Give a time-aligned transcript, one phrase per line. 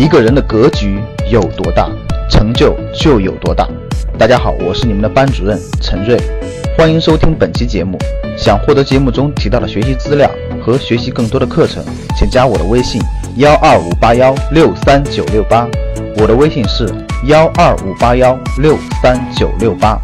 [0.00, 0.98] 一个人的格局
[1.30, 1.86] 有多大，
[2.30, 3.68] 成就就有多大。
[4.18, 6.18] 大家好，我是你们的班主任陈瑞，
[6.74, 7.98] 欢迎收听本期节目。
[8.34, 10.30] 想获得节目中提到的学习资料
[10.64, 11.84] 和学习更多的课程，
[12.16, 12.98] 请加我的微信
[13.36, 15.68] 幺二五八幺六三九六八。
[16.16, 16.88] 我的微信是
[17.26, 20.00] 幺二五八幺六三九六八。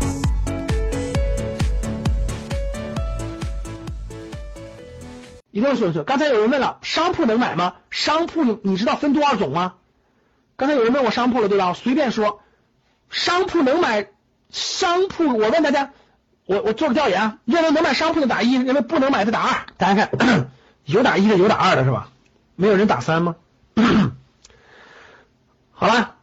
[5.53, 7.73] 一定要说说，刚才有人问了，商铺能买吗？
[7.91, 9.73] 商铺你知道分多少种吗？
[10.57, 11.75] 刚才有人问我商铺了，对吧？
[11.75, 12.41] 随便说，
[13.11, 14.09] 商铺能买
[14.51, 15.91] 商铺，我问大家，
[16.47, 19.67] 我我做个调研啊，认为能买商铺的打一，认为不能买的打二。
[19.77, 20.51] 大家看，
[20.85, 22.09] 有打一的，有打二的是吧？
[22.55, 23.37] 没有人打三吗？
[25.73, 26.15] 好了，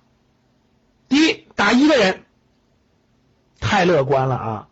[1.10, 2.24] 第一打一的人
[3.60, 4.68] 太乐观了啊，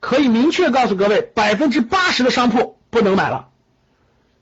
[0.00, 3.46] 可以明确告诉各位，百分之八十的商铺不能买了。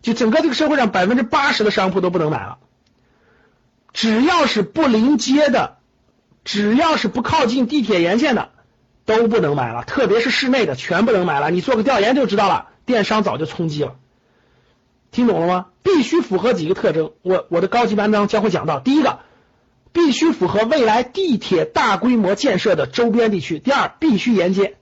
[0.01, 2.59] 就整个这个社会上百分之八十的商铺都不能买了，
[3.99, 5.79] 只要是不临街的，
[6.45, 8.51] 只要是不靠近地铁沿线的，
[9.05, 9.83] 都不能买了。
[9.83, 11.51] 特别是室内的，全不能买了。
[11.51, 13.97] 你做个调研就知道了，电商早就冲击了。
[15.11, 15.67] 听懂了吗？
[15.83, 18.79] 必须符合几个特征，我我的高级班当中将会讲到。
[18.79, 19.19] 第一个，
[19.91, 24.77] 必须符合未来地铁大规模建设的周边地区；第二，必须沿街。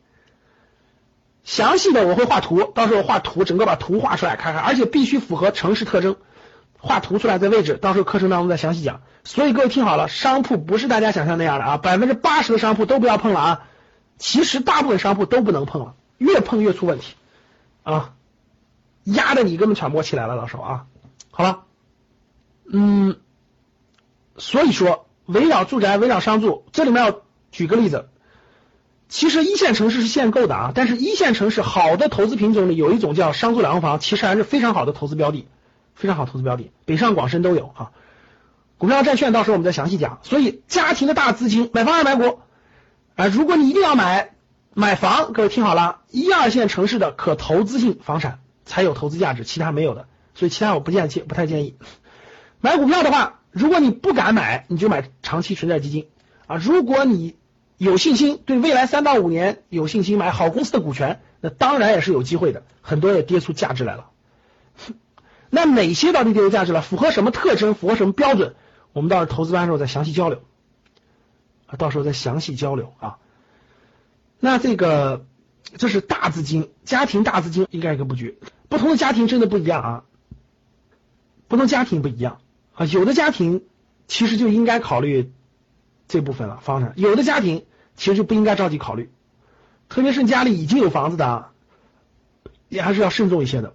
[1.43, 6.17] 详细的我会画图，到时候画图，整个把图画出来看看，而且必须符合城市特征，
[6.87, 9.03] 画图出来的位置，到时候课程当中再详细讲。
[9.25, 13.63] 所以各位听好了，商铺不是大家想象那样的啊，百分之八十的商铺都不要碰了啊，
[14.19, 17.15] 其实大部分商铺都不能碰了，越碰越出问题
[17.83, 18.15] 啊，
[19.05, 20.87] 压的你根本喘不过气来了，到时候啊，
[21.31, 21.65] 好了，
[22.73, 23.17] 嗯，
[24.39, 27.21] 所以说围绕住宅，围绕商住，这里面要
[27.51, 28.09] 举个例子。
[29.09, 35.47] 其实一线城市是限购的啊，但是一线城市好的投资品种里有一种叫商住两房，其实还是非常好的投资标的，
[35.97, 37.91] 非常好投资标的，北上广深都有哈。
[38.79, 40.21] 股票债券到时候我们再详细讲。
[40.23, 42.41] 所以家庭的大资金买房还是买股
[43.17, 43.27] 啊？
[43.27, 44.35] 如果你一定要买
[44.75, 50.07] 买房，各位听好了，一二线城市的可投资性房产才有投资价值，其他没有的。
[50.35, 51.77] 所以其他我不建议，不太建议。
[52.61, 56.09] 买股票的话，如果你不敢买，你就买长期存在基金
[56.47, 56.57] 啊。
[56.57, 57.37] 如果你
[57.79, 64.11] 有信心，对未来三到五年有信心买好公司的股权，那当然也是有机会的，很多也跌出价值来了。
[65.51, 66.83] 那哪些到底跌出价值了？
[66.83, 67.75] 符合什么特征？
[67.75, 68.55] 符合什么标准？
[68.93, 70.43] 我们到时候投资班时候再详细交流，
[71.79, 73.19] 到时候再详细交流啊。
[74.41, 75.27] 那这个
[75.77, 80.05] 这是大资金家庭大资金应该一个布局，不同的家庭真的不一样啊，
[81.49, 82.41] 不同家庭不一样
[82.75, 83.65] 啊，有的家庭
[84.07, 85.33] 其实就应该考虑。
[86.09, 89.11] 这部分了房产，有的家庭其实就不应该着急考虑，
[89.89, 91.49] 特别是家里已经有房子的，
[92.69, 93.75] 也还是要慎重一些的。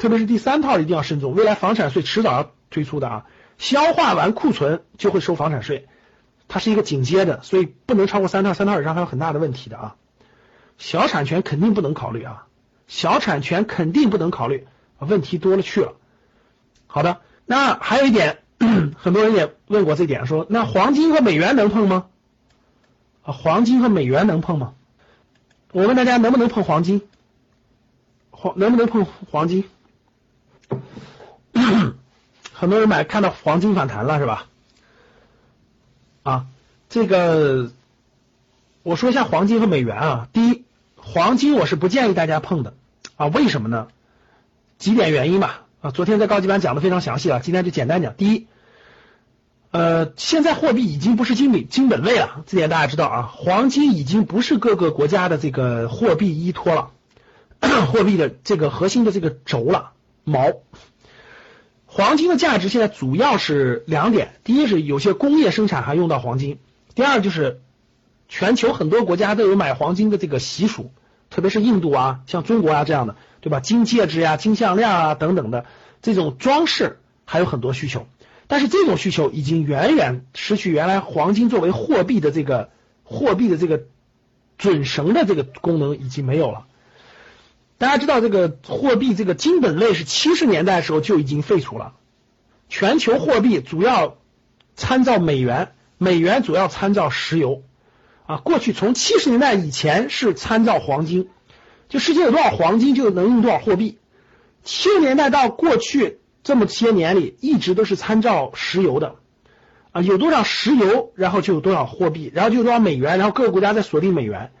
[0.00, 3.26] 特别是第三套一定要慎重，未来房产税迟早要推出的啊，
[3.58, 5.86] 消化完库存就会收房产税，
[6.48, 9.96] 它是一个紧接的，所以不能超过三套，三套以上还有很大的问题的啊。
[10.78, 12.46] 小产权肯定不能考虑啊，
[12.88, 14.66] 小产权肯定不能考虑，
[14.98, 15.92] 问题多了去了。
[16.86, 18.38] 好的，那还有一点。
[18.98, 22.06] 很多人也问过这点，说那黄金和美元能碰吗？
[23.22, 24.74] 啊，黄金和美元能碰吗？
[25.72, 27.00] 我问大家能不能碰黄金？
[28.30, 29.64] 黄能不能碰黄金？
[32.52, 34.46] 很多人买看到黄金反弹了是吧？
[36.22, 36.46] 啊，
[36.88, 37.70] 这个
[38.82, 40.28] 我说一下黄金和美元啊。
[40.32, 40.64] 第一，
[40.96, 42.74] 黄金我是不建议大家碰的
[43.16, 43.88] 啊，为什么呢？
[44.78, 45.62] 几点原因吧。
[45.80, 48.14] 啊，昨天在高级班讲的非常详细了，今天就简单讲。
[48.14, 48.46] 第一，
[49.70, 53.32] 呃，现在货币已经不是金本金本位了，这点大家知道啊。
[53.34, 56.90] 黄金已经不是各个国家的这个货币依托了，
[57.90, 59.92] 货币的这个核心的这个轴了
[60.26, 60.56] 锚。
[61.92, 66.58] 黄金的价值现在主要是两点：第一是有些工业生产还用到黄金；
[66.94, 67.60] 第二就是
[68.28, 70.92] 全球很多国家都有买黄金的这个习俗，
[71.30, 73.16] 特别是印度啊，像中国啊这样的。
[73.42, 73.60] 对吧？
[73.60, 75.64] 金戒指呀、金项链啊等等的
[76.02, 78.06] 这种装饰还有很多需求，
[78.48, 82.68] 但是这种需求已经远远失去原来黄金作为货币的这个
[83.02, 83.84] 货币的这个
[84.58, 86.66] 准绳的这个功能已经没有了。
[87.80, 91.94] 大家知道这个货币这个金本位是七十年代的时候就已经废除了，
[92.68, 94.18] 全球货币主要
[94.76, 97.62] 参照美元，美元主要参照石油
[98.26, 98.36] 啊。
[98.36, 101.30] 过去从七十年代以前是参照黄金。
[101.88, 103.96] 就世界有多少黄金，就能用多少货币。
[104.62, 109.14] 七十年代到过去这么些年里，一直都是参照石油的
[109.92, 114.52] 啊，有多少石油，然后就有多少货币，然后就有多少美元，然后各个国家在锁定美元。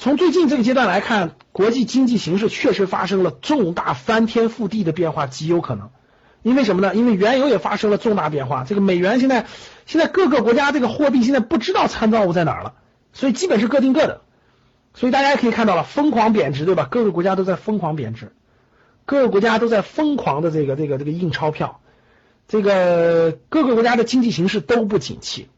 [0.00, 5.90] 从最近这个阶段来看，国际经济形势确实发生了重大翻天覆地的变化，极有可能。
[6.40, 6.94] 因为什么呢？
[6.94, 8.64] 因为原油也发生了重大变化。
[8.64, 9.44] 这个美元现在
[9.84, 12.76] 现在各个国家这个货币现在不知道参照物在哪儿了，
[13.12, 14.22] 所以基本是各定各的。
[14.94, 16.88] 所以大家也可以看到了，疯狂贬值，对吧？
[16.90, 18.32] 各个国家都在疯狂贬值，
[19.04, 21.82] 各个国家都在疯狂的这个这个这个印钞票，
[22.48, 25.50] 这个各个国家的经济形势都不景气，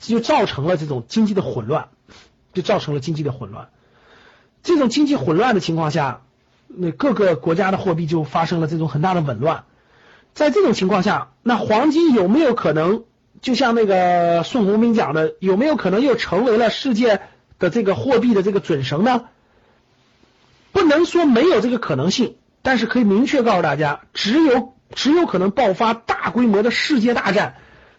[0.00, 1.90] 这就造成了这种经济的混乱，
[2.56, 3.68] 就造成了经济的混乱。
[4.64, 6.22] 这种经济混乱的情况下。
[6.68, 9.66] 那各个国家的货币就发生了这种很大的紊乱，
[10.34, 13.04] 在这种情况下，那黄金有没有可能，
[13.40, 17.20] 就像那个宋鸿兵讲的，有没有可能又成为了世界
[17.60, 19.26] 的这个货币的这个准绳呢？
[20.72, 27.54] 不能说没有这个可能性，但是可以明确告诉大家，只有只有可能爆发大规模的世界大战，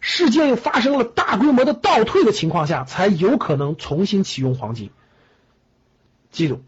[0.09, 4.89] 世界又发生了大规模的倒退的情况下，才有可能重新启用黄金。
[6.31, 6.63] 记住。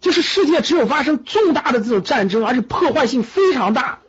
[0.00, 4.00] 就是世界只有发生重大的这种战争，而且破坏性非常大，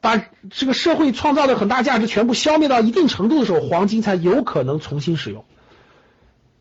[0.00, 0.16] 把
[0.48, 5.44] 这个社会创造的很大价值全部消灭到一定程度的时候，黄金才有可能重新使用。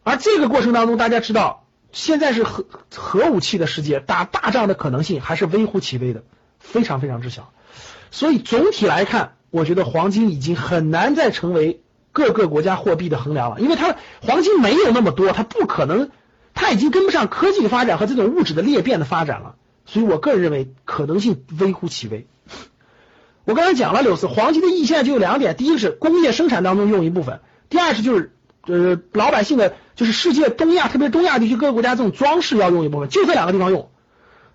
[0.04, 6.24] 而这个过程当中，大家知道，现在是核核武器的世界，打大仗的可能性还是微乎其微的，
[6.60, 7.54] 非常非常之小。
[8.10, 11.80] 所以总体来看，我觉得黄金已经很难再成为
[12.12, 16.10] 各个国家货币的衡量了，因为它黄金没有那么多，它不可能。
[16.54, 19.56] 它已经跟不上科技的发展和这种物质的裂变的发展了，
[19.86, 22.28] 所以我个人认为可能性微乎其微。
[23.46, 28.32] 我刚才讲了，柳丝黄金的意义现在就有两点：第一个是工业生产当中用一部分；第二是就是
[28.68, 33.90] 呃老百姓的，就是世界东亚，特别东亚地区各个国家这种装饰要用一部分，就这两个地方用，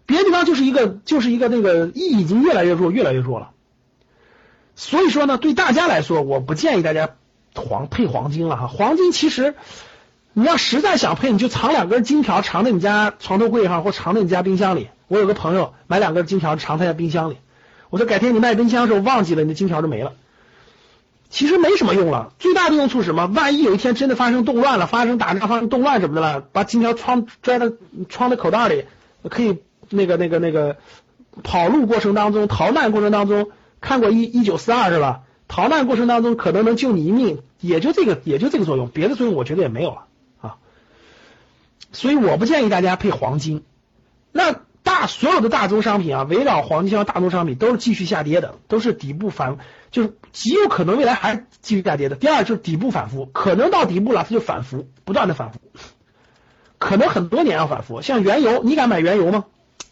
[0.04, 3.50] 别的地方就是一个就是一个那个意义已经越来越弱，越来越弱了。
[4.82, 7.10] 所以说呢，对大家来说，我不建议大家
[7.54, 9.54] 黄配黄金了哈，黄金其实。
[10.32, 14.88] 你要实在想配，你就藏两根金条，藏在你家床头柜上，或藏在你家冰箱里。
[15.08, 17.36] 我有个朋友买两根金条，藏他家冰箱里。
[17.90, 20.12] 我说改天你卖冰箱的时候忘记了，你的金条就没了。
[21.30, 23.26] 其实没什么用了，最大的用处是什么？
[23.26, 27.66] 万一有一天真的发生动乱了，发生打仗、发生动乱什么的了，把金条装拽到
[28.08, 28.84] 装在口袋里，
[29.28, 30.76] 可以那个那个那个
[31.42, 33.50] 跑路过程当中、逃难过程当中，
[33.80, 35.22] 看过一一九四二是吧？
[35.48, 40.04] 逃难过程当中可能能救你一命，也就这个也就这个作用，别的作用我觉得也没有了
[40.40, 40.56] 啊。
[41.90, 43.64] 所以我不建议大家配黄金。
[44.30, 49.58] 那大所有的大宗商品啊，围绕黄金和大宗商品都是继续下跌的，都是底部反，
[49.90, 52.14] 就是极有可能未来还是继续下跌的。
[52.14, 55.58] 第二就是底部反复，可能到底部了，它就反复，不断的反复，
[56.78, 58.02] 可能很多年要反复。
[58.02, 59.46] 像原油，你敢买原油吗？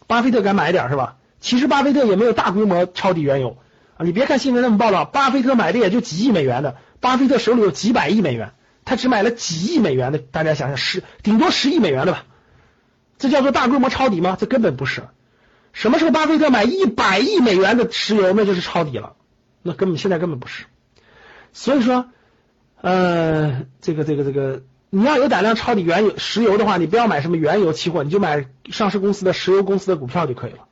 [0.07, 1.17] 巴菲特敢买点是吧？
[1.41, 3.57] 其实巴菲特也没有大规模抄底原油
[4.03, 8.53] 你别看新闻那么报道，巴菲特买的也就几亿美元的，巴菲特手里有几百亿美元。
[8.85, 12.23] 他只买了几亿美元的，大家想想十顶多十亿美元的吧，
[13.19, 14.35] 这叫做大规模抄底吗？
[14.39, 15.03] 这根本不是。
[15.73, 19.13] 什么时候巴菲特买一百亿美元的石油，那就是抄底了，
[19.61, 20.65] 那根本现在根本不是。
[21.53, 22.07] 所以说，
[22.81, 30.68] 呃，这个这个这个，你要有胆量抄底原油石油的话，你不要买什么原油期货，你就买上市公司的石油公司的股票就可以了。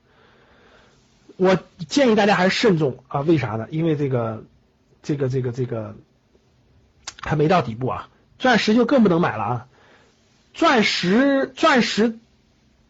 [1.37, 1.57] 我
[1.87, 3.67] 建议大家还是慎重啊，为啥呢？
[3.71, 4.43] 因为这个
[5.01, 5.95] 这个这个这个。
[7.19, 9.65] 还没到底部啊，钻石就更不能买了啊！
[10.53, 12.19] 钻石，钻石，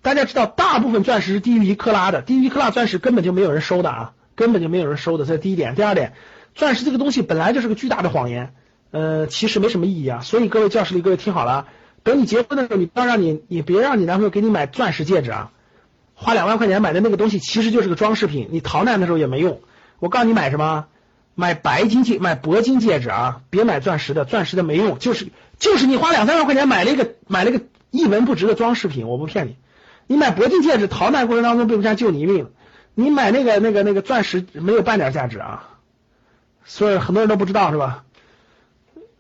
[0.02, 5.76] 大家知道，大部分钻石是低于一克拉的，低于一克拉钻石根本就没有人收的啊，根本就没有人收的，这是第一点。
[5.76, 6.14] 第二点，
[6.54, 8.54] 钻石这个东西本来就是个巨大的谎言，
[8.92, 10.20] 呃，其实没什么意义啊。
[10.20, 11.68] 所以各位教室里各位听好了，
[12.04, 15.52] 等你结婚的时候，你不要让你，你别让你男朋友给你买钻石戒指啊，
[16.20, 19.62] 花两万块钱买的那个东西其实就是个装饰品，你逃难的时候也没用。
[20.00, 20.88] 我告诉你买什么？
[21.36, 23.42] 买白金戒，买铂金戒指啊！
[23.52, 25.28] 别买钻石的，钻石的没用，就是
[25.60, 29.56] 就是你花两三万块钱买了一个买了一个一文不值的装饰品，我不骗你。
[30.08, 32.50] 你买铂金戒指，逃难过程当中被不下救你一命。
[32.96, 35.70] 你买那个那个那个钻石没有半点价值啊！
[36.66, 38.04] 所以很多人都不知道是吧？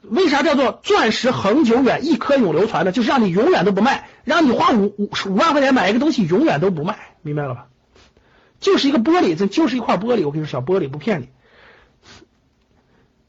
[0.09, 2.91] 为啥叫做钻石恒久远，一颗永流传呢？
[2.91, 7.67] 就是让你永远都不卖，让你花五五五万块钱买一个东西永远都不卖，明白了吧？
[8.59, 11.29] 就是一个玻璃，这就是一块玻璃，我跟你说，小玻璃不骗你。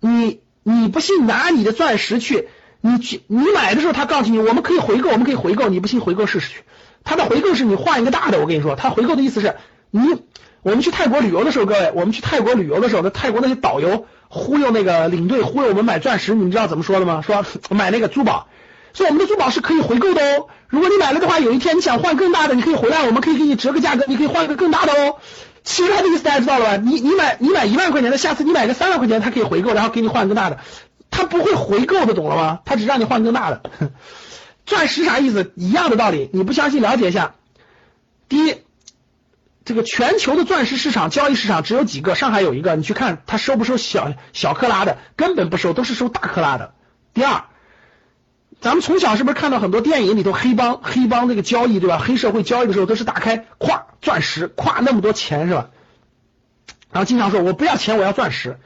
[0.00, 2.48] 你你不信，拿你的钻石去，
[2.80, 6.62] 你去你买的时候，他告诉你我们可以回购，我们可以回购，你不信回购试试去。
[7.04, 9.56] 他的回购是你换一个大的，我跟你说，他回购的意思是
[9.90, 10.00] 你
[10.62, 17.22] 我们去泰国旅游的时候，各位，我们去泰国旅游的时候，那泰国那些导游忽悠那个领队忽悠我们买钻石，你知道怎么说的吗？
[17.22, 18.48] 说 买那个珠宝，
[18.92, 20.46] 说我们的珠宝是可以回购的哦。
[20.68, 25.16] 如果你买了的话，有一天你想换更大的，你可以回来，我们可以给你折个价格，你可以换一个更大的哦。
[25.64, 26.76] 其实他的意思大家知道了吧？
[26.76, 30.58] 你你买你买一万块钱的，下次你买个三万块钱，他可以回购，然后给你换更大的。
[31.10, 32.60] 他不会回购的，懂了吗？
[32.66, 33.62] 他只让你换更大的。
[34.66, 35.52] 钻石啥意思？
[35.56, 36.28] 一样的道理。
[36.34, 37.34] 你不相信，了解一下。
[38.28, 38.56] 第一，
[39.68, 46.72] 这个全球的钻石市场交易市场只有几个，上海有一个，你去看他收不收小小克拉的，根本不收，都是收大克拉的。
[47.12, 47.44] 第二，
[48.62, 51.98] 咱们从小是不是看到很多电影里头黑帮黑帮这个交易对吧？
[51.98, 55.68] 黑社会交易的时候都是打开咵钻石咵那么多钱是吧？
[56.90, 58.58] 然后经常说我不要钱我要钻石，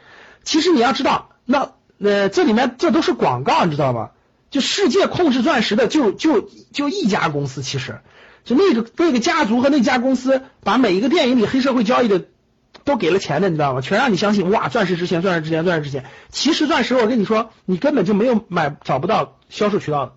[0.44, 4.10] 其实你要知道那呃这里面这都是广告你知道吗？
[4.50, 8.02] 就世界控制钻石的就就就一家公司，其实
[8.44, 12.26] 就那个那个家族和那家公司把每一个电影里黑社会交易的
[12.84, 13.80] 都给了钱的，你知道吗？
[13.80, 20.14] 全让你相信哇钻石值钱钻石值钱钻石值钱，其实钻石我跟你说你根本就没有买找不到销售渠道，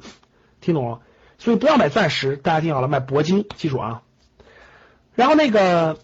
[0.61, 0.99] 听懂了？
[1.37, 4.01] 所以不要买钻石，大家听好了，买铂金，记住啊。
[5.15, 5.97] 然后那个。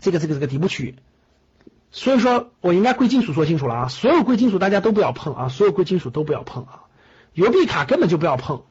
[0.00, 0.94] 这个这个这个底部区域，
[1.90, 6.82] 所以说我应该贵金属说清楚了啊，所有贵金属大家都不要碰啊，所有贵金属都不要碰啊，
[7.32, 8.62] 邮币卡根本就不要碰。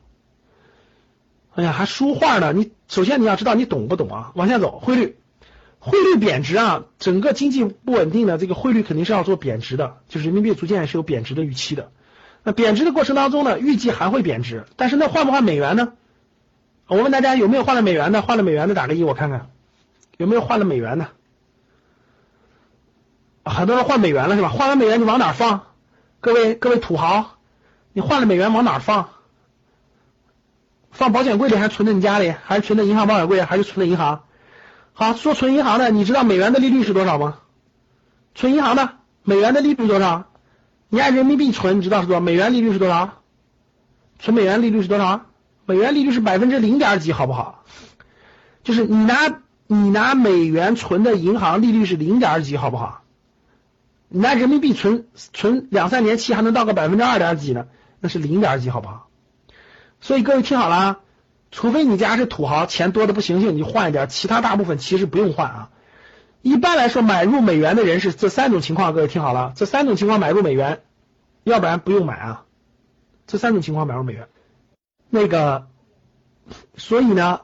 [1.57, 4.31] 哎呀，还书画呢，你首先你要知道你懂不懂啊？
[4.35, 5.17] 往下走，汇率，
[5.79, 11.89] 汇率贬值啊，整个经济不稳定的这个汇率肯定是要做贬值的，就是人民币逐渐是有贬值的预期的。
[12.43, 15.93] 那贬值的过程当中呢，预计还会贬值，但是那换不换美元呢？
[16.85, 18.21] 我问大家有没有换了美元的？
[18.21, 19.49] 换了美元的打个一，我看看
[20.17, 21.07] 有没有换了美元的。
[23.45, 24.49] 很多人换美元了是吧？
[24.49, 25.63] 换完美元你往哪放？
[26.19, 27.37] 各位各位土豪，
[27.93, 29.09] 你换了美元往哪放？
[30.97, 32.33] 放保险柜里还是存在你家里？
[32.43, 33.43] 还是存在银行保险柜？
[33.43, 34.23] 还是存在银行？
[34.93, 37.37] 好，说存银行的，你知道美元的利率是多少吗？
[38.33, 40.25] 存银行的美元的利率多少？
[40.89, 42.19] 你按人民币存，你知道是多少？
[42.19, 43.21] 美元利率是多少？
[44.17, 45.27] 存美元利率是多少？
[45.67, 47.63] 美元利率是百分之零点几，好不好？
[48.63, 53.03] 就是你拿你拿美元存的银行利率是零点几，好不好？
[54.09, 57.67] 你拿人民币存存两三年期还能到个百分之二点几呢？
[57.99, 59.06] 那是零点几，好不好？
[59.99, 60.99] 所以各位听好了啊，
[61.51, 65.69] 除非你家是土豪，钱多的不行行，你换一点，其他大部分其实不用换啊。
[66.41, 70.81] 一般来说，买入美元的人是这三种情况，各位听好了，这三种情况买入美元，
[71.43, 72.43] 要不然不用买啊。
[73.25, 74.27] 这三种情况买入美元，
[75.09, 75.67] 那个，
[76.77, 77.41] 所以呢，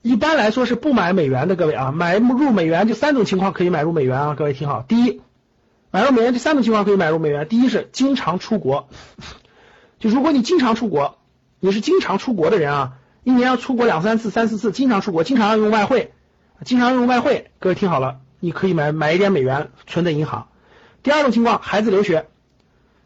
[0.00, 5.20] 一般来说是不买美元的，各位啊，买入美元就三种情况可以买入美元啊，各位听好，第一。
[5.92, 7.48] 买入美元，这三种情况可以买入美元。
[7.48, 8.88] 第一是经常出国，
[9.98, 11.18] 就如果你经常出国，
[11.60, 16.12] 你是经常出国的人啊，一年要出国两三次、三四次，经常出国，经常要用外汇，
[16.64, 17.50] 经常用外汇。
[17.58, 20.48] 各位听好了，你可以买买一点美元存在银行。
[21.02, 22.28] 第二种情况，孩子留学，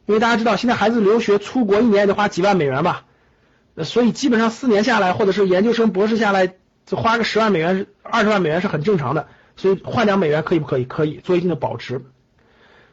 [0.06, 3.06] 因为大家知道现在孩子留学出国一年也得花几万美元吧，
[3.82, 6.54] 所以基本上四年下来，或者是研究生、博士下来，
[6.86, 9.26] 就花个十万美元、二十万美元是很正常的。
[9.56, 10.84] 所以换点美元可以不可以？
[10.84, 12.04] 可以做一定的保值。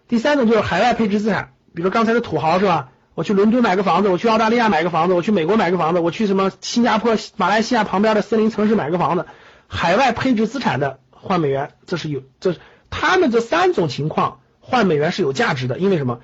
[0.08, 2.90] 第三种就是海外配置资产，比如刚才的土豪是吧？
[3.14, 9.26] 我去伦敦买个房子，我去澳大利亚买个房子，我去美国买个房子，我去什么新加坡、马来西亚旁边的森林城市买个房子，
[9.68, 16.22] 海外配置资产的换美元，这是有，这是他们这三种情况换美元是有价值的，因为什么？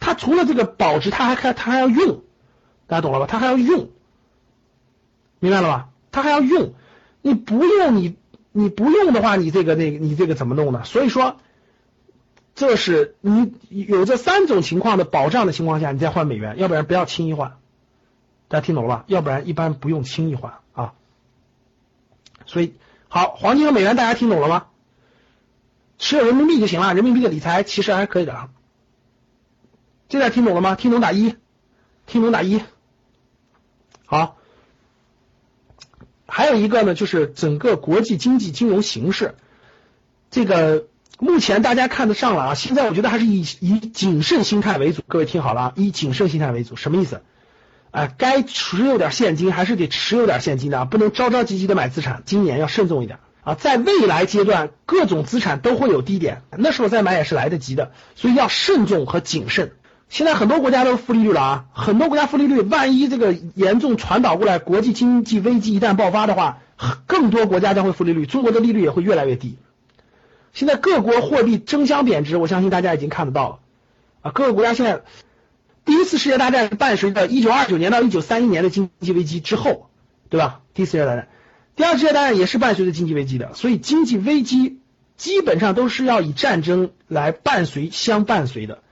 [0.00, 2.22] 它除了这个保值，它还开，它还要用，
[2.86, 3.26] 大家懂了吧？
[3.26, 3.88] 它还要用，
[5.40, 5.88] 明白了吧？
[6.10, 6.74] 它还要用，
[7.22, 8.16] 你不用你
[8.52, 10.82] 你不用的话，你这个那你这个怎么弄呢？
[10.84, 11.36] 所以说。
[12.54, 17.56] 这是你有这三种情况的保障的情况下，你再换美元，要不然不要轻易换。
[18.48, 19.04] 大家听懂了吧？
[19.06, 20.92] 要不然一般不用轻易换啊。
[22.44, 22.74] 所以
[23.08, 24.66] 好，黄金和美元大家听懂了吗？
[25.98, 28.50] 持有人民币就行了，人民币的理财其实还可以的啊。
[30.10, 30.74] 这点听懂了吗？
[30.74, 31.36] 听懂打一，
[32.04, 32.60] 听懂打一。
[34.04, 34.36] 好，
[36.26, 39.36] 还有一个呢，就是整个国际经济金融形势，
[40.30, 40.86] 这个。
[41.18, 45.02] 目前大家看得上了啊，现在我觉得还是以以谨慎心态为主。
[45.06, 47.22] 各位听好了啊，以谨慎心态为主，什么意思？
[47.92, 52.22] 哎，该持有点现金还是得持有点现金的，不能着着急急的买资产。
[52.24, 59.72] 今年要慎重一点啊，在未来阶段，各种资产都会有低点，那时候再买也是来得及的，所以要慎重和谨慎。
[60.08, 66.58] 现在很多国家都负利率了啊，很多国家负利率，万一这个严重传导过来，国际经济危机一旦爆发的话，
[67.06, 69.58] 更多国家将会负利率，中国的利率也会越来越低。
[70.52, 73.58] 现在各国货币争相贬值，我相信大家已经看得到了
[74.20, 74.30] 啊！
[74.32, 75.02] 各个国家现在
[75.84, 79.88] 第一次世界大战伴随着一九二九年到一九三一年的经济危机之后，
[80.28, 80.60] 对吧？
[80.74, 81.28] 第一次世界大战，
[81.74, 84.78] 第二次世界大战也是伴随着经济危机的，所以经济危机
[85.16, 88.82] 基本上都是要以战争来伴随相伴随的。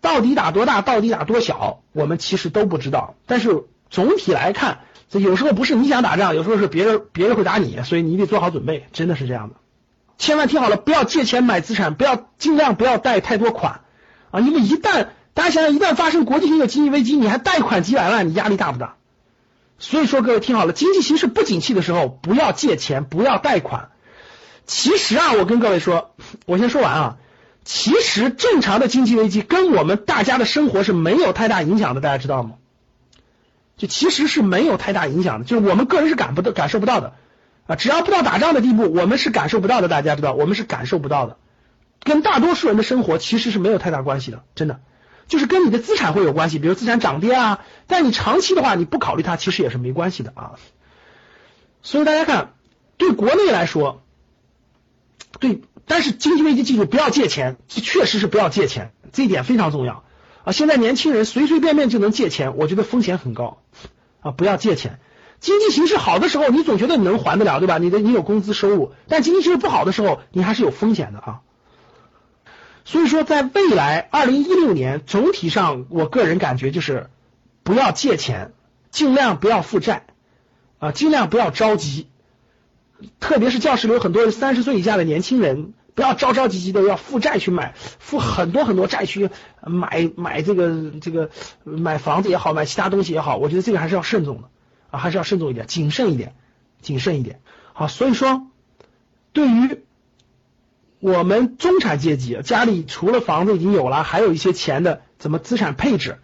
[0.00, 3.14] 到底打多大，到底打多小，我们其实都不知道。
[3.26, 9.54] 但是总体来看，这有时候不是你想打仗，有时候是别人别人会打你，所以你得做好准备，真的是这样的。
[10.18, 13.80] 千万听好了，不要借钱买资产，不要尽量不要贷太多款
[14.30, 14.40] 啊！
[14.40, 18.94] 因为一旦大家想想，一旦发生国际性的经济危机，你还贷款几百万，你压力大不大？
[19.78, 23.90] 所以说各位听好了，经济形势不景气的时候，不要借钱，不要贷款。
[24.66, 26.14] 其实啊，我跟各位说，
[26.46, 27.16] 我先说完啊。
[27.64, 32.52] 其实正常的经济危机跟我们大家的生活是没有太大影响的，大家知道吗？
[33.76, 37.14] 就其实是没有太大影响的，就是我们个人是感不到、感受不到的
[37.66, 37.76] 啊。
[37.76, 39.88] 只要不到打仗的地步，我们是感受不到的。
[39.88, 41.36] 大家知道，我们是感受不到的，
[42.02, 44.80] 跟大多数人的生活其实是没有太大关系的，真的。
[45.26, 47.64] 就是跟你的资产会有关系，比如资产涨跌啊。
[47.86, 50.52] 但你长期的话，你不考虑它，其实也是没关系的啊。
[51.82, 52.52] 所以大家看，
[52.96, 54.02] 对国内来说，
[55.40, 55.62] 对。
[55.86, 60.02] 但是经济危机记住不要借钱，确实是不要借钱，这一点非常重要
[60.42, 60.50] 啊！
[60.50, 63.58] 现在年轻人随随便便就能借钱，我觉得风险很高
[64.22, 64.30] 啊！
[64.30, 64.98] 不要借钱。
[65.44, 67.76] 经济形势好的时候，你总觉得你能还得了，对吧？
[67.76, 71.42] 你的你有工资收入，但经济形势不好的时候，你还是有风险的啊！
[72.86, 77.10] 所以说，在未来二零一六年，总体上我个人感觉就是
[77.62, 78.52] 不要借钱，
[78.90, 80.06] 尽量不要负债
[80.78, 82.08] 啊，尽量不要着急。
[83.20, 89.28] 特别是教室里有很多三十岁以下的年轻人，不要着着急急的要负债去买，负很多很多债去
[89.62, 91.28] 买买这个这个
[91.64, 94.48] 买房子也好，买其他东西也好，我觉得这个还是要慎重的
[94.94, 96.34] 啊，还是要慎重一点，谨慎一点，
[96.80, 97.40] 谨慎一点。
[97.72, 98.46] 好，所以说
[99.32, 99.82] 对于
[101.00, 106.18] 我们中产阶级，家里除了房子已经有了，还有一些钱的，怎么资产配置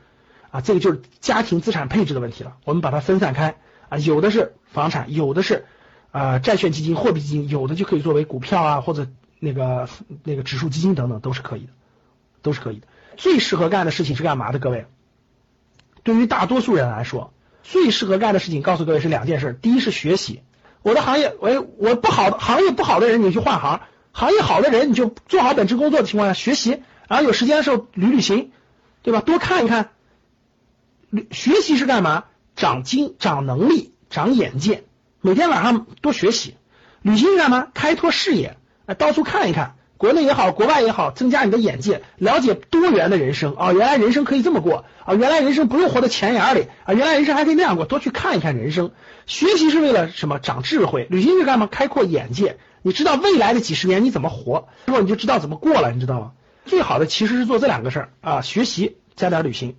[0.51, 0.61] 啊？
[0.61, 2.57] 这个就是家庭资产配置的问题了。
[2.65, 3.57] 我们把它分散开
[3.89, 5.67] 啊，有的是房产，有的是。
[6.13, 9.07] 啊，债券基金、货币基金有的就可以作为股票啊，或者
[9.39, 9.89] 那个
[10.25, 11.73] 那个指数基金等等都是可以的，
[12.43, 12.89] 都是可以的。
[13.17, 14.59] 最适合干的事情是干嘛的？
[14.59, 14.87] 各位，
[16.03, 19.59] 对于大多数人来说，最适合干的事情，告诉各位是两件事。
[19.61, 20.43] 第一是学习，
[20.83, 23.81] 我的行业，我我不好的行业不好的人，你去换行；
[24.13, 28.51] 行业好的人，你就做好本职工作的情况下学习，然后有时间的时候旅旅行，
[29.03, 29.21] 对吧？
[29.21, 29.91] 多看一看。
[31.33, 32.25] 学习是干嘛？
[32.55, 34.85] 长经、长能力、长眼界。
[35.21, 36.55] 每天晚上多学习，
[37.03, 37.67] 旅行是干嘛？
[37.75, 38.57] 开拓视野，
[38.97, 43.75] 到处看一看，国内也好，国外也好，增加你的眼界，了解多元的人生啊！
[43.75, 45.13] 原来人生可以这么过啊！
[45.13, 46.95] 原来人生不用活在钱眼里啊！
[46.95, 48.93] 原来人生还可以那样过，多去看一看人生。
[49.27, 50.39] 学习是为了什么？
[50.39, 51.07] 长智慧。
[51.11, 51.67] 旅行是干嘛？
[51.67, 52.57] 开阔眼界。
[52.81, 56.33] 你知道未来的几十年你怎么活，之后你就知道怎么过了，你知道吗？
[56.65, 59.77] 最好的其实是做这两个事儿啊，学习加点旅行，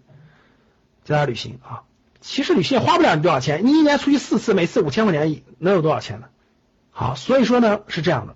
[1.03, 1.81] 加点旅行啊。
[2.19, 6.27] 其实旅行也花不了你多少钱，你一年出去四次，每次五千块钱，能有多少钱呢？
[6.91, 8.35] 好，所以说呢是这样的。